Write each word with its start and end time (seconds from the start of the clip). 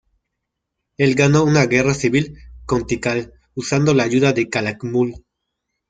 Él 0.97 1.13
ganó 1.13 1.43
una 1.43 1.67
guerra 1.67 1.93
civil 1.93 2.35
con 2.65 2.87
Tikal 2.87 3.33
usando 3.53 3.93
la 3.93 4.01
ayuda 4.01 4.33
de 4.33 4.49
Calakmul. 4.49 5.23